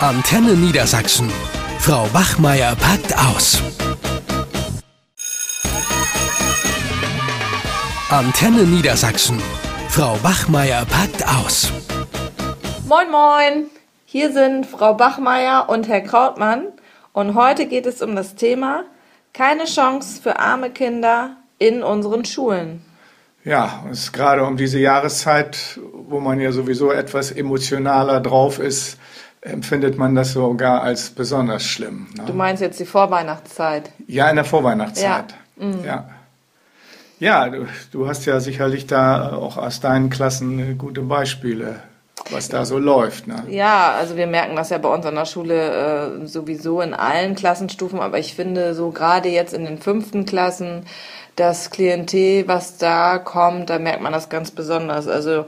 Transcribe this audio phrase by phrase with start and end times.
[0.00, 1.30] Antenne Niedersachsen.
[1.78, 3.62] Frau Bachmeier packt aus.
[8.10, 9.40] Antenne Niedersachsen.
[9.88, 11.72] Frau Bachmeier packt aus.
[12.86, 13.70] Moin, moin.
[14.04, 16.66] Hier sind Frau Bachmeier und Herr Krautmann.
[17.14, 18.84] Und heute geht es um das Thema
[19.32, 22.84] keine Chance für arme Kinder in unseren Schulen.
[23.44, 28.98] Ja, es ist gerade um diese Jahreszeit, wo man ja sowieso etwas emotionaler drauf ist,
[29.46, 32.08] empfindet man das sogar als besonders schlimm.
[32.16, 32.24] Ne?
[32.26, 33.90] Du meinst jetzt die Vorweihnachtszeit?
[34.06, 35.34] Ja, in der Vorweihnachtszeit.
[35.58, 35.66] Ja.
[35.66, 35.84] Mhm.
[35.84, 36.08] ja.
[37.18, 41.76] Ja, du, du, hast ja sicherlich da auch aus deinen Klassen gute Beispiele,
[42.30, 43.26] was da so läuft.
[43.26, 43.42] Ne?
[43.48, 47.34] Ja, also wir merken das ja bei uns an der Schule äh, sowieso in allen
[47.34, 50.84] Klassenstufen, aber ich finde so gerade jetzt in den fünften Klassen
[51.36, 55.08] das Klientel, was da kommt, da merkt man das ganz besonders.
[55.08, 55.44] Also äh,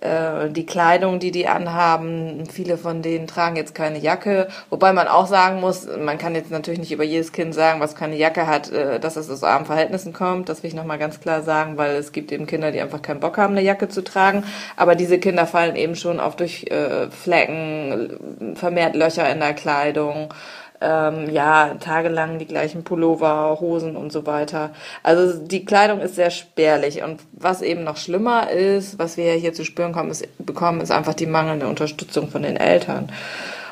[0.00, 2.44] die Kleidung, die die anhaben.
[2.50, 6.50] Viele von denen tragen jetzt keine Jacke, wobei man auch sagen muss, man kann jetzt
[6.50, 9.66] natürlich nicht über jedes Kind sagen, was keine Jacke hat, äh, dass es aus armen
[9.66, 10.48] Verhältnissen kommt.
[10.48, 13.20] Das will ich nochmal ganz klar sagen, weil es gibt eben Kinder, die einfach keinen
[13.20, 14.44] Bock haben, eine Jacke zu tragen.
[14.76, 20.32] Aber diese Kinder fallen eben schon auf durch äh, Flecken, vermehrt Löcher in der Kleidung
[20.80, 24.70] ähm, ja, tagelang die gleichen Pullover, Hosen und so weiter.
[25.02, 27.02] Also die Kleidung ist sehr spärlich.
[27.02, 30.92] Und was eben noch schlimmer ist, was wir hier zu spüren kommen, ist, bekommen, ist
[30.92, 33.10] einfach die mangelnde Unterstützung von den Eltern.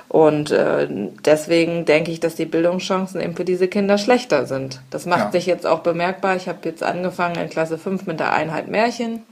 [0.09, 0.89] Und äh,
[1.25, 4.81] deswegen denke ich, dass die Bildungschancen eben für diese Kinder schlechter sind.
[4.91, 5.33] Das macht ja.
[5.33, 6.37] sich jetzt auch bemerkbar.
[6.37, 9.25] Ich habe jetzt angefangen in Klasse 5 mit der Einheit Märchen.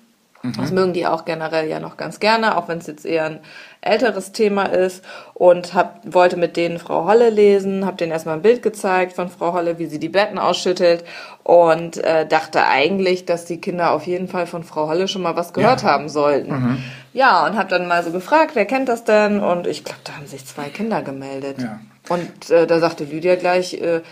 [0.45, 0.53] Mhm.
[0.59, 3.39] Das mögen die auch generell ja noch ganz gerne, auch wenn es jetzt eher ein
[3.81, 8.43] älteres Thema ist und hab, wollte mit denen Frau Holle lesen, habe denen erstmal ein
[8.43, 11.05] Bild gezeigt von Frau Holle, wie sie die Betten ausschüttelt
[11.43, 15.35] und äh, dachte eigentlich, dass die Kinder auf jeden Fall von Frau Holle schon mal
[15.35, 15.89] was gehört ja.
[15.89, 16.53] haben sollten.
[16.53, 16.85] Mhm.
[17.15, 19.41] Ja, und habe dann mal so gefragt, wer kennt das denn?
[19.41, 21.63] Und ich glaube, da haben sich zwei Kinder gemeldet.
[21.63, 21.81] Ja.
[22.09, 24.03] Und äh, da sagte Lydia gleich, äh,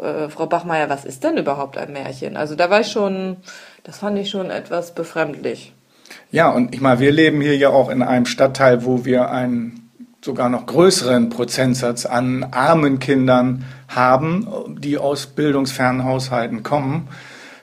[0.00, 2.36] äh, Frau Bachmeier, was ist denn überhaupt ein Märchen?
[2.36, 3.36] Also da war ich schon,
[3.84, 5.72] das fand ich schon etwas befremdlich.
[6.30, 9.90] Ja, und ich meine, wir leben hier ja auch in einem Stadtteil, wo wir einen
[10.20, 17.08] sogar noch größeren Prozentsatz an armen Kindern haben, die aus bildungsfernen Haushalten kommen.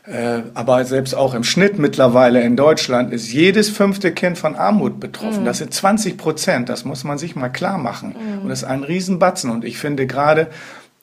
[0.08, 5.00] Äh, aber selbst auch im Schnitt mittlerweile in Deutschland ist jedes fünfte Kind von Armut
[5.00, 5.42] betroffen.
[5.42, 5.46] Mhm.
[5.46, 6.70] Das sind 20 Prozent.
[6.70, 8.16] Das muss man sich mal klar machen.
[8.18, 8.44] Mhm.
[8.44, 9.50] Und das ist ein Riesenbatzen.
[9.50, 10.48] Und ich finde gerade,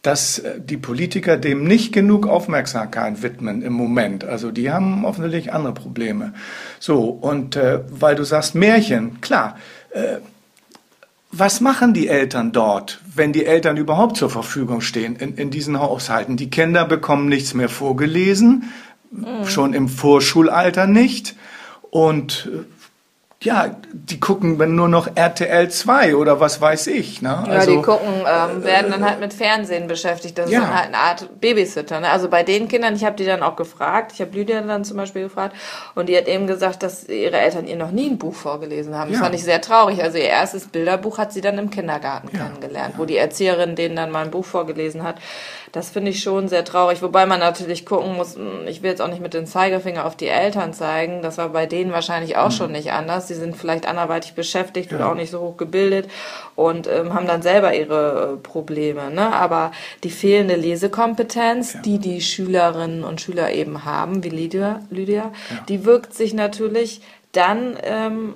[0.02, 4.24] dass äh, die Politiker dem nicht genug Aufmerksamkeit widmen im Moment.
[4.24, 6.34] Also die haben offensichtlich andere Probleme.
[6.80, 9.56] So, und äh, weil du sagst Märchen, klar,
[9.90, 10.18] äh,
[11.30, 15.80] was machen die Eltern dort, wenn die Eltern überhaupt zur Verfügung stehen in, in diesen
[15.80, 16.36] Haushalten?
[16.36, 18.70] Die Kinder bekommen nichts mehr vorgelesen,
[19.10, 19.46] mhm.
[19.46, 21.36] schon im Vorschulalter nicht.
[21.90, 22.64] Und äh,
[23.44, 27.22] ja, die gucken wenn nur noch RTL 2 oder was weiß ich.
[27.22, 27.44] Ne?
[27.46, 30.38] Ja, also, die gucken, ähm, werden dann halt mit Fernsehen beschäftigt.
[30.38, 30.60] Das ja.
[30.60, 32.00] ist dann halt eine Art Babysitter.
[32.00, 32.08] Ne?
[32.08, 34.96] Also bei den Kindern, ich habe die dann auch gefragt, ich habe Lydia dann zum
[34.96, 35.56] Beispiel gefragt
[35.94, 39.10] und die hat eben gesagt, dass ihre Eltern ihr noch nie ein Buch vorgelesen haben.
[39.10, 39.24] Das ja.
[39.24, 40.02] fand ich sehr traurig.
[40.02, 42.44] Also ihr erstes Bilderbuch hat sie dann im Kindergarten ja.
[42.44, 45.16] kennengelernt, wo die Erzieherin denen dann mal ein Buch vorgelesen hat.
[45.72, 48.36] Das finde ich schon sehr traurig, wobei man natürlich gucken muss,
[48.66, 51.64] ich will jetzt auch nicht mit dem Zeigefinger auf die Eltern zeigen, das war bei
[51.64, 52.52] denen wahrscheinlich auch mhm.
[52.52, 53.31] schon nicht anders.
[53.32, 54.98] Sie sind vielleicht anderweitig beschäftigt ja.
[54.98, 56.08] oder auch nicht so hoch gebildet
[56.56, 59.10] und ähm, haben dann selber ihre äh, Probleme.
[59.10, 59.32] Ne?
[59.32, 59.72] Aber
[60.04, 61.80] die fehlende Lesekompetenz, ja.
[61.80, 65.56] die die Schülerinnen und Schüler eben haben, wie Lydia, Lydia ja.
[65.68, 68.34] die wirkt sich natürlich dann ähm,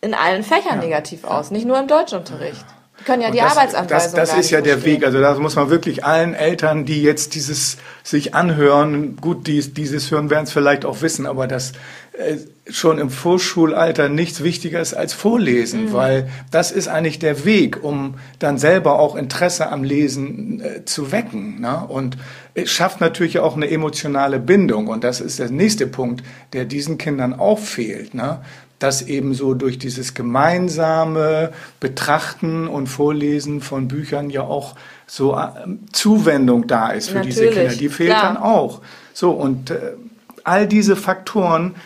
[0.00, 2.64] in allen Fächern negativ aus, nicht nur im Deutschunterricht.
[3.02, 5.00] Die können ja und die das, Arbeitsanweisung Das, das ist ja der verstehen.
[5.00, 5.06] Weg.
[5.06, 10.10] Also da muss man wirklich allen Eltern, die jetzt dieses sich anhören, gut, dies, dieses
[10.10, 11.72] hören werden es vielleicht auch wissen, aber dass
[12.12, 12.36] äh,
[12.70, 15.92] schon im Vorschulalter nichts wichtiger ist als Vorlesen, mhm.
[15.92, 21.10] weil das ist eigentlich der Weg, um dann selber auch Interesse am Lesen äh, zu
[21.10, 21.60] wecken.
[21.60, 21.84] Ne?
[21.88, 22.16] Und
[22.54, 24.86] es schafft natürlich auch eine emotionale Bindung.
[24.86, 28.14] Und das ist der nächste Punkt, der diesen Kindern auch fehlt.
[28.14, 28.40] Ne?
[28.82, 34.74] Dass eben so durch dieses gemeinsame Betrachten und Vorlesen von Büchern ja auch
[35.06, 35.46] so äh,
[35.92, 37.74] Zuwendung da ist für Natürlich, diese Kinder.
[37.74, 38.34] Die fehlt klar.
[38.34, 38.80] dann auch.
[39.12, 39.92] So, und äh,
[40.42, 41.76] all diese Faktoren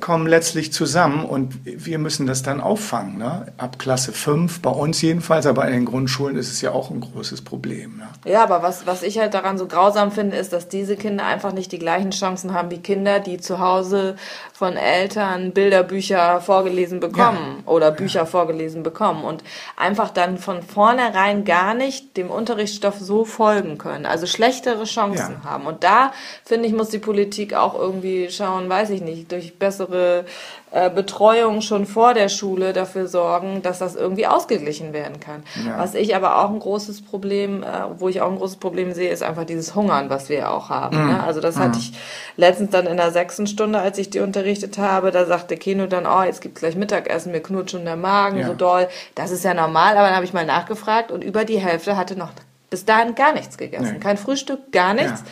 [0.00, 3.18] kommen letztlich zusammen und wir müssen das dann auffangen.
[3.18, 3.52] Ne?
[3.58, 7.00] Ab Klasse 5, bei uns jedenfalls, aber in den Grundschulen ist es ja auch ein
[7.00, 7.98] großes Problem.
[7.98, 8.08] Ne?
[8.30, 11.52] Ja, aber was, was ich halt daran so grausam finde, ist, dass diese Kinder einfach
[11.52, 14.16] nicht die gleichen Chancen haben wie Kinder, die zu Hause
[14.52, 17.70] von Eltern Bilderbücher vorgelesen bekommen ja.
[17.70, 18.26] oder Bücher ja.
[18.26, 19.44] vorgelesen bekommen und
[19.76, 25.50] einfach dann von vornherein gar nicht dem Unterrichtsstoff so folgen können, also schlechtere Chancen ja.
[25.50, 25.66] haben.
[25.66, 26.12] Und da,
[26.44, 30.24] finde ich, muss die Politik auch irgendwie schauen, weiß ich nicht, durch bessere bessere
[30.72, 35.42] äh, Betreuung schon vor der Schule dafür sorgen, dass das irgendwie ausgeglichen werden kann.
[35.64, 35.78] Ja.
[35.78, 37.66] Was ich aber auch ein großes Problem, äh,
[37.98, 41.00] wo ich auch ein großes Problem sehe, ist einfach dieses Hungern, was wir auch haben.
[41.00, 41.12] Mhm.
[41.12, 41.22] Ne?
[41.22, 41.60] Also das mhm.
[41.60, 41.92] hatte ich
[42.36, 46.06] letztens dann in der sechsten Stunde, als ich die unterrichtet habe, da sagte Keno dann,
[46.06, 48.46] oh, jetzt gibt's gleich Mittagessen, mir knurrt schon der Magen ja.
[48.46, 48.88] so doll.
[49.14, 52.16] Das ist ja normal, aber dann habe ich mal nachgefragt und über die Hälfte hatte
[52.16, 52.30] noch
[52.68, 53.94] bis dahin gar nichts gegessen.
[53.94, 54.00] Nee.
[54.00, 55.20] Kein Frühstück, gar nichts.
[55.20, 55.26] Ja.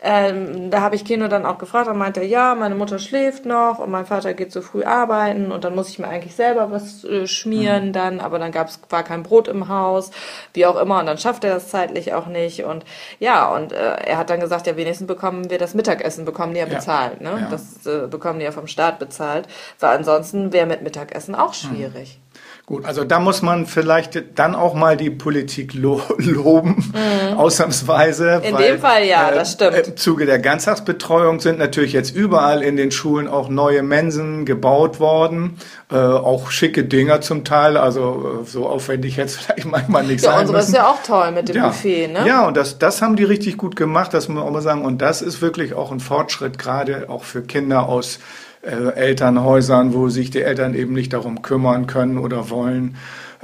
[0.00, 3.44] Ähm, da habe ich Keno dann auch gefragt, dann meinte er, ja, meine Mutter schläft
[3.46, 6.70] noch und mein Vater geht so früh arbeiten und dann muss ich mir eigentlich selber
[6.70, 7.92] was äh, schmieren mhm.
[7.92, 10.12] dann, aber dann gab's war kein Brot im Haus,
[10.54, 12.84] wie auch immer und dann schafft er das zeitlich auch nicht und
[13.18, 16.60] ja und äh, er hat dann gesagt, ja wenigstens bekommen wir das Mittagessen bekommen die
[16.60, 16.74] ja, ja.
[16.74, 17.30] bezahlt, ne?
[17.40, 17.48] Ja.
[17.50, 19.48] Das äh, bekommen die ja vom Staat bezahlt,
[19.80, 21.54] weil ansonsten wäre mit Mittagessen auch mhm.
[21.54, 22.20] schwierig.
[22.20, 22.27] Mhm.
[22.68, 27.38] Gut, also da muss man vielleicht dann auch mal die Politik lo loben, mhm.
[27.38, 28.42] ausnahmsweise.
[28.44, 29.74] In weil, dem Fall ja, äh, das stimmt.
[29.74, 35.00] Im Zuge der Ganztagsbetreuung sind natürlich jetzt überall in den Schulen auch neue Mensen gebaut
[35.00, 35.56] worden,
[35.90, 40.32] äh, auch schicke Dinger zum Teil, also äh, so aufwendig jetzt vielleicht manchmal nicht ja,
[40.32, 40.72] sein unsere müssen.
[40.72, 41.68] ist ja auch toll mit dem ja.
[41.68, 42.26] Buffet, ne?
[42.26, 44.84] Ja, und das, das haben die richtig gut gemacht, das muss man auch mal sagen.
[44.84, 48.18] Und das ist wirklich auch ein Fortschritt, gerade auch für Kinder aus
[48.62, 52.96] äh, Elternhäusern, wo sich die Eltern eben nicht darum kümmern können oder wollen,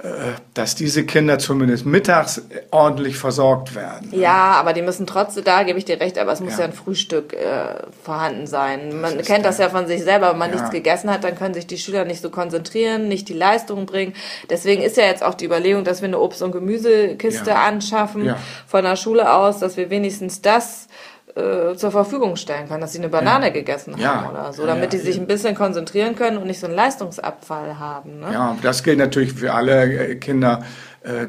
[0.04, 4.08] äh, dass diese Kinder zumindest mittags ordentlich versorgt werden.
[4.12, 6.64] Ja, aber die müssen trotzdem, da gebe ich dir recht, aber es muss ja, ja
[6.66, 9.00] ein Frühstück äh, vorhanden sein.
[9.00, 10.56] Man das kennt das ja von sich selber, wenn man ja.
[10.56, 14.14] nichts gegessen hat, dann können sich die Schüler nicht so konzentrieren, nicht die Leistung bringen.
[14.50, 17.64] Deswegen ist ja jetzt auch die Überlegung, dass wir eine Obst- und Gemüsekiste ja.
[17.64, 18.34] anschaffen
[18.66, 20.88] von der Schule aus, dass wir wenigstens das
[21.36, 23.52] äh, zur Verfügung stellen können, dass sie eine Banane ja.
[23.52, 24.30] gegessen haben ja.
[24.30, 27.78] oder so, damit ja, die sich ein bisschen konzentrieren können und nicht so einen Leistungsabfall
[27.78, 28.20] haben.
[28.20, 28.32] Ne?
[28.32, 30.64] Ja, das gilt natürlich für alle Kinder äh,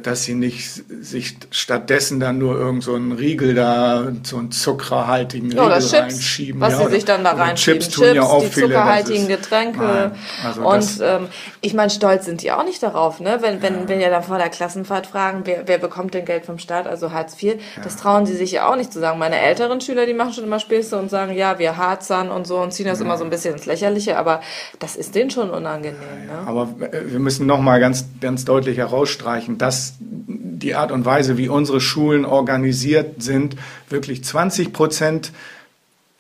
[0.01, 5.49] dass sie nicht sich stattdessen dann nur irgend so einen Riegel da, so einen zuckerhaltigen
[5.49, 6.61] Riegel oder Chips, reinschieben.
[6.61, 7.81] Was ja, sie sich dann da reinschieben.
[7.81, 10.11] Chips, tun Chips, ja auch die viele, zuckerhaltigen Getränke.
[10.45, 11.27] Also und ähm,
[11.59, 13.39] ich meine, stolz sind die auch nicht darauf, ne?
[13.41, 13.89] Wenn, wenn, ja.
[13.89, 17.11] wenn ja dann vor der Klassenfahrt fragen, wer, wer bekommt denn Geld vom Staat, also
[17.11, 17.83] Hartz IV, ja.
[17.83, 19.19] das trauen sie sich ja auch nicht zu sagen.
[19.19, 22.59] Meine älteren Schüler, die machen schon immer Späße und sagen, ja, wir harzern und so
[22.59, 24.39] und ziehen das immer so ein bisschen ins Lächerliche, aber
[24.79, 25.99] das ist denen schon unangenehm.
[26.27, 26.47] Ne?
[26.47, 31.81] Aber wir müssen nochmal ganz, ganz deutlich herausstreichen, dass die Art und Weise, wie unsere
[31.81, 33.55] Schulen organisiert sind,
[33.89, 35.31] wirklich 20 Prozent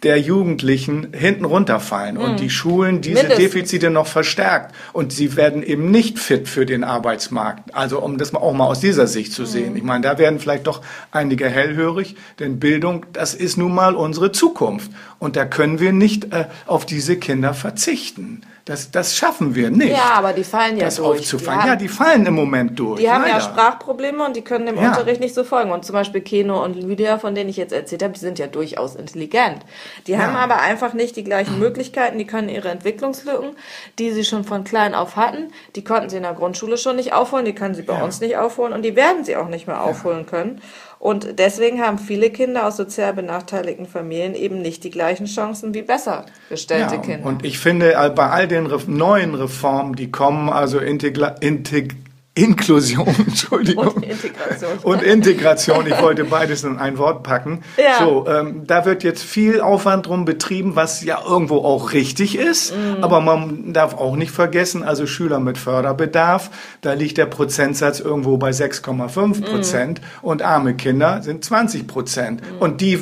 [0.01, 2.37] der Jugendlichen hinten runterfallen und hm.
[2.37, 3.45] die Schulen diese Mindestens.
[3.45, 7.75] Defizite noch verstärkt und sie werden eben nicht fit für den Arbeitsmarkt.
[7.75, 9.71] Also um das auch mal aus dieser Sicht zu sehen.
[9.71, 9.77] Mhm.
[9.77, 10.81] Ich meine, da werden vielleicht doch
[11.11, 16.33] einige hellhörig, denn Bildung, das ist nun mal unsere Zukunft und da können wir nicht
[16.33, 18.41] äh, auf diese Kinder verzichten.
[18.65, 19.91] Das, das schaffen wir nicht.
[19.91, 21.19] Ja, aber die fallen ja das durch.
[21.19, 21.61] Aufzufangen.
[21.61, 22.99] Die ja, die fallen im Moment durch.
[22.99, 23.35] Die haben leider.
[23.35, 24.87] ja Sprachprobleme und die können dem ja.
[24.87, 25.71] Unterricht nicht so folgen.
[25.71, 28.47] Und zum Beispiel Keno und Lydia, von denen ich jetzt erzählt habe, die sind ja
[28.47, 29.59] durchaus intelligent.
[30.07, 30.17] Die ja.
[30.17, 32.17] haben aber einfach nicht die gleichen Möglichkeiten.
[32.17, 33.51] Die können ihre Entwicklungslücken,
[33.99, 37.13] die sie schon von klein auf hatten, die konnten sie in der Grundschule schon nicht
[37.13, 39.83] aufholen, die können sie bei uns nicht aufholen und die werden sie auch nicht mehr
[39.83, 40.59] aufholen können.
[40.99, 45.81] Und deswegen haben viele Kinder aus sozial benachteiligten Familien eben nicht die gleichen Chancen wie
[45.81, 47.27] besser gestellte ja, Kinder.
[47.27, 51.95] Und ich finde, bei all den neuen Reformen, die kommen, also Integla Integ
[52.37, 53.87] Inklusion, Entschuldigung.
[53.87, 54.77] Und Integration.
[54.83, 55.87] Und Integration.
[55.87, 57.63] Ich wollte beides in ein Wort packen.
[57.77, 58.05] Ja.
[58.05, 62.75] So, ähm, da wird jetzt viel Aufwand drum betrieben, was ja irgendwo auch richtig ist.
[62.75, 63.01] Mhm.
[63.01, 66.51] Aber man darf auch nicht vergessen, also Schüler mit Förderbedarf,
[66.81, 70.27] da liegt der Prozentsatz irgendwo bei 6,5 Prozent mhm.
[70.27, 72.41] und arme Kinder sind 20 Prozent.
[72.41, 72.57] Mhm.
[72.59, 73.01] Und die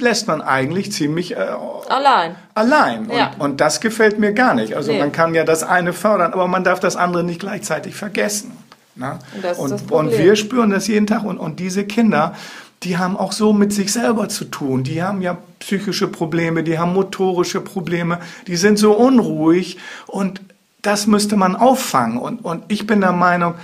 [0.00, 1.46] lässt man eigentlich ziemlich äh,
[1.88, 2.36] allein.
[2.54, 3.06] Allein.
[3.06, 3.30] Und, ja.
[3.38, 4.74] und das gefällt mir gar nicht.
[4.74, 4.98] Also nee.
[4.98, 8.55] man kann ja das eine fördern, aber man darf das andere nicht gleichzeitig vergessen.
[8.96, 9.18] Ne?
[9.58, 11.24] Und, und, und, wir spüren das jeden Tag.
[11.24, 12.34] Und, und diese Kinder,
[12.82, 14.84] die haben auch so mit sich selber zu tun.
[14.84, 20.40] Die haben ja psychische Probleme, die haben motorische Probleme, die sind so unruhig und
[20.82, 22.18] das müsste man auffangen.
[22.18, 23.54] Und, und ich bin der Meinung,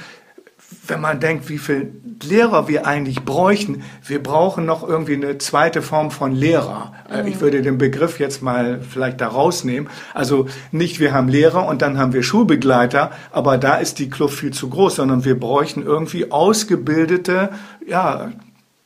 [0.87, 5.83] wenn man denkt, wie viel Lehrer wir eigentlich bräuchten, wir brauchen noch irgendwie eine zweite
[5.83, 6.93] Form von Lehrer.
[7.11, 7.29] Äh, mhm.
[7.29, 9.91] Ich würde den Begriff jetzt mal vielleicht da rausnehmen.
[10.14, 14.38] Also nicht wir haben Lehrer und dann haben wir Schulbegleiter, aber da ist die Kluft
[14.38, 17.50] viel zu groß, sondern wir bräuchten irgendwie ausgebildete,
[17.87, 18.33] ja,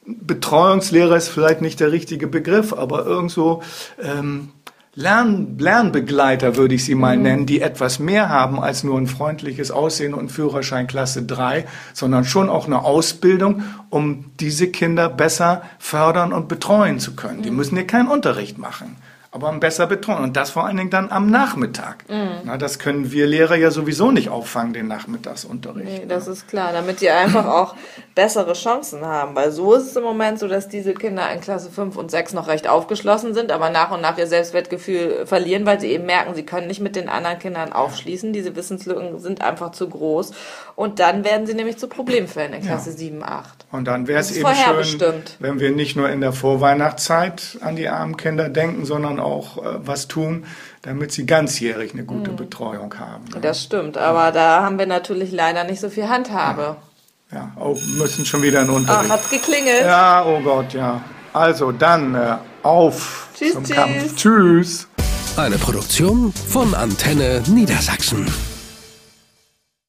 [0.07, 3.63] Betreuungslehrer ist vielleicht nicht der richtige Begriff, aber irgendwo
[4.01, 4.51] ähm,
[4.99, 7.23] Lern, Lernbegleiter, würde ich sie mal mhm.
[7.23, 12.25] nennen, die etwas mehr haben als nur ein freundliches Aussehen und Führerschein Klasse 3, sondern
[12.25, 17.41] schon auch eine Ausbildung, um diese Kinder besser fördern und betreuen zu können.
[17.41, 17.43] Mhm.
[17.43, 18.97] Die müssen hier keinen Unterricht machen.
[19.37, 20.25] Aber besser betreuen.
[20.25, 22.05] Und das vor allen Dingen dann am Nachmittag.
[22.09, 22.41] Mhm.
[22.45, 25.87] Na, das können wir Lehrer ja sowieso nicht auffangen, den Nachmittagsunterricht.
[25.87, 27.75] Nee, das ist klar, damit die einfach auch
[28.15, 29.37] bessere Chancen haben.
[29.37, 32.33] Weil so ist es im Moment so, dass diese Kinder in Klasse 5 und 6
[32.33, 36.35] noch recht aufgeschlossen sind, aber nach und nach ihr Selbstwertgefühl verlieren, weil sie eben merken,
[36.35, 38.33] sie können nicht mit den anderen Kindern aufschließen.
[38.33, 40.33] Diese Wissenslücken sind einfach zu groß.
[40.77, 42.97] Und dann werden sie nämlich zu Problemfällen in Klasse ja.
[42.97, 43.67] 7, 8.
[43.73, 44.49] Und dann wäre es eben
[44.83, 49.26] schön, wenn wir nicht nur in der Vorweihnachtszeit an die armen Kinder denken, sondern auch
[49.29, 50.45] äh, was tun,
[50.83, 52.37] damit sie ganzjährig eine gute mhm.
[52.37, 53.25] Betreuung haben.
[53.33, 53.41] Ne?
[53.41, 56.77] Das stimmt, aber da haben wir natürlich leider nicht so viel Handhabe.
[57.33, 57.53] Ja, ja.
[57.59, 59.11] Oh, müssen schon wieder in Unterricht.
[59.11, 59.83] Ah, hat's geklingelt?
[59.83, 61.03] Ja, oh Gott, ja.
[61.33, 63.77] Also dann äh, auf tschüss, zum tschüss.
[63.77, 64.17] Kampf.
[64.17, 64.89] Tschüss.
[65.37, 68.27] Eine Produktion von Antenne Niedersachsen.